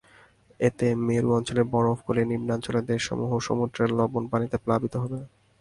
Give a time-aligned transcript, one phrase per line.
[0.59, 5.19] এতে মেরু অঞ্চলের বরফ গলে নিম্নাঞ্চলের দেশসমূহ সমুদ্রের লোনা পানিতে প্লাবিত হবে।